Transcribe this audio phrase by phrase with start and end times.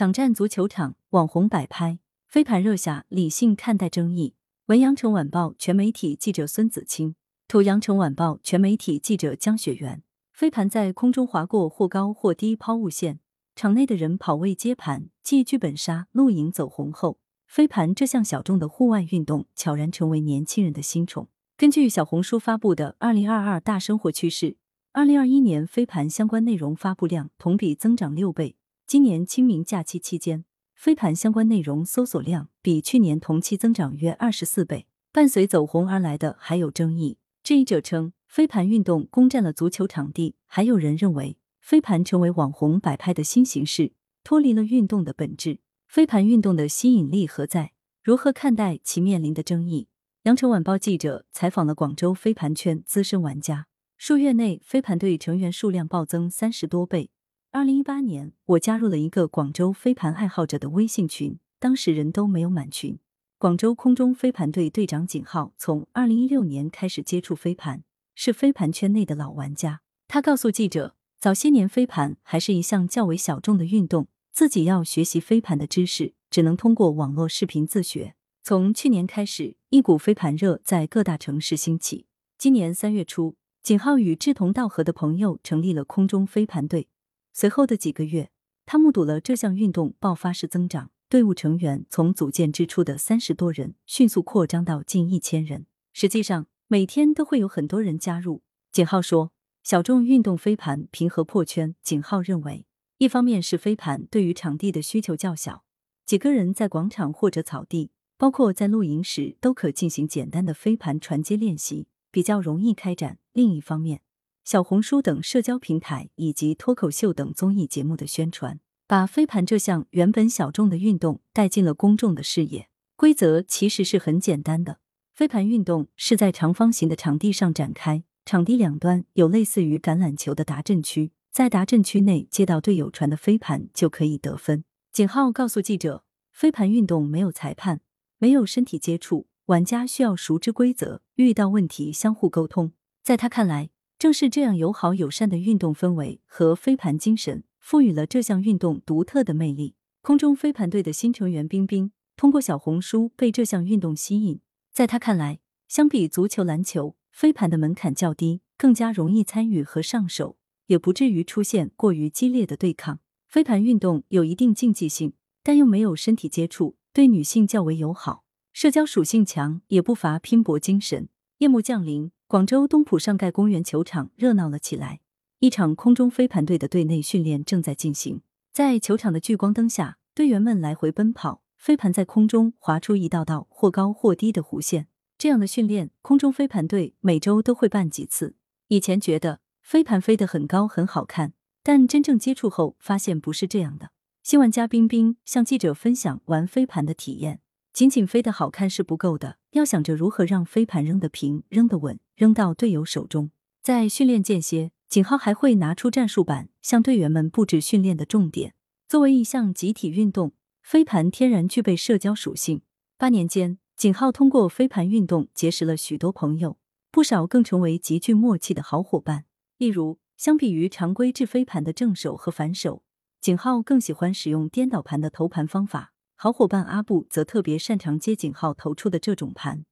[0.00, 4.32] 抢占足球场，网红摆拍，飞盘热下，理性看待争议。
[4.68, 10.02] 文阳城晚报全媒体记者孙子清，图阳城晚报全媒体记者江雪媛。
[10.32, 13.20] 飞盘在空中划过或高或低抛物线，
[13.54, 21.28] 场内的人跑位接盘，继剧本杀、露营走红后，飞盘这项小众的户外运动悄然成为年轻人的新宠。
[21.58, 24.46] 根据小红书发布的《二零二二大生活趋势》，
[24.92, 28.56] 二零二一年飞盘相关内容发布量同比增长六倍。
[28.90, 30.44] 今年清明假期期间，
[30.74, 34.88] 飞盘相关内容搜索量比去年同期增长约二十四倍。
[35.12, 43.92] 伴随走红而来的还有争议，质疑者称飞盘运动攻占了足球场地，还有人认为飞盘成为网红摆拍的新形式，
[44.24, 45.60] 脱离了运动的本质。
[45.86, 47.70] 飞盘运动的吸引力何在？
[48.02, 49.86] 如何看待其面临的争议？
[50.24, 57.12] 羊城晚报记者采访了广州飞盘圈资深玩家，数月内飞盘队成员数量暴增三十多倍。
[57.52, 63.00] 二零一八年，我加入了一个广州飞盘爱好者的微信群，当时人都没有满群。
[63.38, 67.82] 广州空中飞盘队队长景浩从二零一六年开始接触飞盘，
[68.14, 69.80] 是飞盘圈内的老玩家。
[70.06, 78.14] 他告诉记者，早些年飞盘还是一项较为小众的运动，自己要学习飞盘的知识，只能通过网络视频自学。
[78.44, 82.06] 从去年开始，一股飞盘热在各大城市兴起。
[82.38, 86.86] 今年三月初，景浩与志同道合的朋友成立了空中飞盘队。
[87.32, 88.30] 随后的几个月，
[88.66, 95.66] 他目睹了这项运动爆发式增长，队伍成员从组建之初的三十多人迅速扩张到近一千人。
[95.92, 98.42] 实际上，每天都会有很多人加入。
[98.70, 99.32] 景浩说
[99.64, 102.66] ：“小众运动飞盘平和破圈。”景浩认为，
[102.98, 105.64] 一方面是飞盘对于场地的需求较小，
[106.06, 113.18] 几个人在广场或者草地，包括在露营时都可进行简单的飞盘传接练习，比较容易开展。
[113.32, 114.02] 另一方面，
[114.50, 122.68] 小红书等社交平台以及脱口秀等综艺节目的宣传，把飞盘这项原本小众的运动带进了公众的视野。
[122.96, 124.80] 规则其实是很简单的，
[125.14, 134.64] 飞盘运动是在长方形的场地上展开，场地两端有类似于橄榄球的达阵区，在达阵区内接到队友传的飞盘就可以得分。
[134.92, 136.02] 景浩告诉记者，
[136.32, 137.82] 飞盘运动没有裁判，
[138.18, 142.72] 没有身体接触，玩家需要熟知规则，遇到问题相互沟通。
[143.04, 143.70] 在他看来。
[144.00, 149.74] 正是这样友好友善的运动氛围和飞盘精神，赋予了这项运动独特的魅力。
[150.00, 154.40] 空中飞盘队的新成员冰冰，通过小红书被这项运动吸引。
[154.72, 163.00] 在他看来，相比足球、篮球，飞盘的门槛较低，更加容易参与和上手，也不至于出现过于激烈的对抗。
[163.28, 165.12] 飞盘运动有一定竞技性，
[165.42, 168.24] 但又没有身体接触，对女性较为友好，
[168.54, 171.10] 社交属性强，也不乏拼搏精神。
[171.36, 172.10] 夜幕降临。
[172.30, 175.00] 广州东圃上盖公园球场热闹了起来，
[175.40, 178.22] 一场空中飞盘队的队内训练正在进行。
[178.52, 184.86] 在球场的聚光灯下，队员们来回奔跑，飞盘在空中划出一道道或高或低的弧线。
[185.18, 188.36] 这样的训练，空中飞盘队每周都会办几次。
[188.68, 191.32] 以前觉得飞盘飞得很高很好看，
[191.64, 193.90] 但真正接触后发现不是这样的。
[194.22, 197.40] 新玩家冰冰向记者分享玩飞盘的体验。
[197.72, 203.30] 仅仅飞得好看是不够的，要想着如何让飞盘扔得平、扔得稳，扔到队友手中。
[203.62, 208.52] 在训练间歇，景浩还会拿出战术板，向队员们布置训练的重点。
[208.86, 212.60] 作为一项集体运动，飞盘天然具备社交属性。
[212.98, 216.58] 八年间，景浩通过飞盘运动结识了许多朋友，
[216.90, 219.24] 不少更成为极具默契的好伙伴。
[219.56, 222.82] 例如，相比于常规制飞盘的正手和反手，
[223.22, 225.94] 景浩更喜欢使用颠倒盘的投盘方法。
[226.16, 229.64] 好伙伴阿布则特别擅长接景浩投出的这种盘，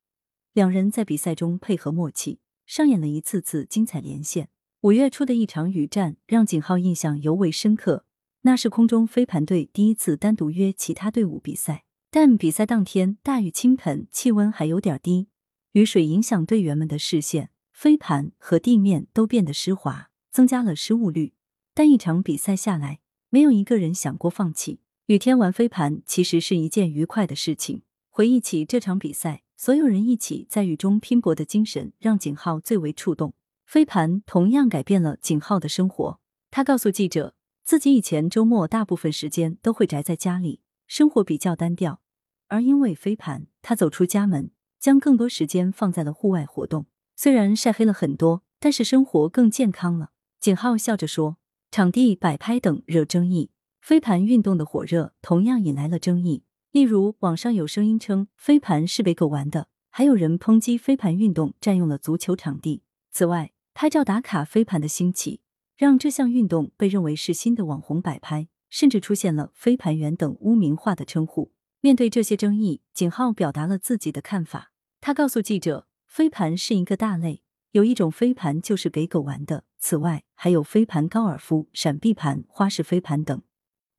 [0.59, 4.49] 两人在比赛中配合默契，上演了一次次精彩连线。
[4.81, 8.05] 五月初的一场雨战让景浩印象尤为深刻，
[8.41, 15.29] 那是空中飞盘队第一次单独约其他队伍比赛，但比赛当天大雨倾盆，气温还有点低，
[15.75, 21.35] 雨水影响队员们的视线，飞盘和地面都变得湿滑，增加了失误率。
[21.73, 22.99] 但一场比赛下来，
[23.31, 24.81] 没有一个人想过放弃。
[25.07, 27.83] 雨天玩飞盘其实是一件愉快的事情。
[28.09, 33.35] 回忆起这场比赛，所有人一起在雨中拼搏的精神，让景浩最为触动。
[33.67, 36.21] 飞盘同样改变了景浩的生活。
[36.49, 37.35] 他告诉记者，
[37.65, 42.01] 自己以前周末大部分时间都会宅在家里，生活比较单调。
[42.47, 46.87] 而因为飞盘，他走出家门，将更多时间放在了户外活动。
[47.17, 50.13] 虽然晒黑了很多，但是生活更健康了。
[50.39, 51.39] 景浩笑着说
[51.73, 53.51] ：“场地摆拍等惹争议。”
[53.83, 62.83] 飞盘运动的火热同样引来了争议，例如网上有声音称飞盘是被狗玩的，还有人抨击飞盘运动占用了足球场地。
[63.11, 65.41] 此外，拍照打卡飞盘的兴起，
[65.77, 68.49] 让这项运动被认为是新的网红摆拍。
[68.71, 71.53] 甚至出现了“飞盘员”等污名化的称呼。
[71.81, 74.73] 面对这些争议，景浩表达了自己的看法。
[75.01, 79.65] 他告诉记者，飞盘是一个大类，有一种飞盘就是给狗玩的。
[79.79, 83.41] 此外，还有飞盘高尔夫、闪避盘、花式飞盘等。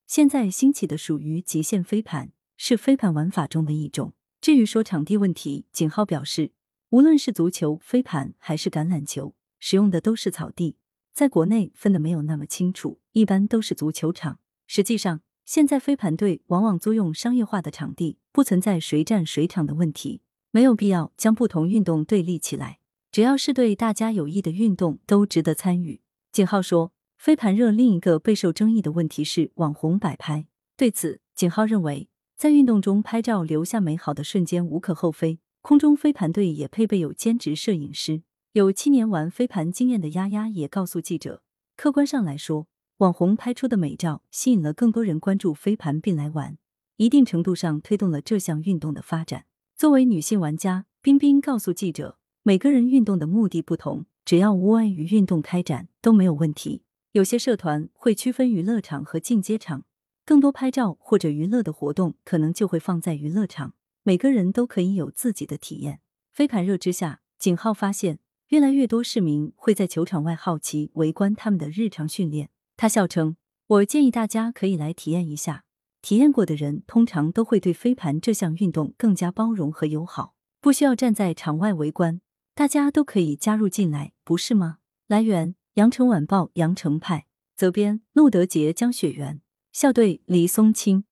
[0.06, 4.13] 现在兴起的属于极限飞盘，是飞盘玩法中的一种。
[4.41, 6.51] 至于说场地问题，景浩表示，
[6.89, 10.75] 无论是足球、飞盘还是橄榄球，使用的都是草地，
[11.13, 14.39] 在国内分的没有那么清楚，一般都是足球场。
[14.67, 20.21] 实际上，现在飞盘队往往租用商业化的场地，不存在谁占谁场的问题，
[20.51, 22.79] 没有必要将不同运动对立起来。
[23.09, 26.01] 只要是对大家有益的运动，都值得参与。
[26.33, 30.45] 景浩说，飞盘热另一个备受争议的问题是网红摆拍。
[30.75, 32.08] 对此，景浩认为，
[32.39, 35.39] 在运动中拍照留下美好的瞬间无可厚非。
[35.62, 38.21] 空中飞盘队也配备有兼职摄影师。
[38.53, 41.44] 有七年玩飞盘经验的丫丫也告诉记者，
[41.75, 42.68] 客观上来说。
[43.00, 46.57] 网红拍出的美照吸引了更多人关注飞盘并来玩，
[46.95, 49.44] 一定程度上推动了这项运动的发展。
[49.75, 56.83] 作为女性玩家，冰冰告诉记者，每个人运动的目的不同，只要无碍于运动开展都没有问题。
[57.12, 59.83] 有些社团会区分娱乐场和进阶场，
[60.30, 63.74] 更多拍照或者娱乐的活动可能就会放在娱乐场。
[64.04, 66.02] 每个人都可以有自己的体验。
[66.31, 72.52] 飞盘热之下，景浩发现越来越多市民会在球场外好奇围观他们的日常训练。
[72.78, 75.64] 他笑称：“我建议大家可以来体验一下，
[76.04, 82.22] 体验过的人通常都会对飞盘这项运动更加包容和友好，不需要站在场外围观，
[82.54, 84.78] 大家都可以加入进来，不是吗？”
[85.10, 89.42] 来源：羊城晚报羊城派，责编：陆德杰、江雪源，
[89.80, 91.06] 校对：黎松青。